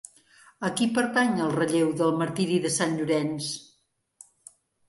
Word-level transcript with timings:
A 0.69 0.71
qui 0.79 0.87
pertany 0.95 1.43
el 1.43 1.53
relleu 1.59 1.93
del 2.01 2.17
Martiri 2.23 2.59
de 2.67 2.75
Sant 2.79 2.99
Llorenç? 3.03 3.55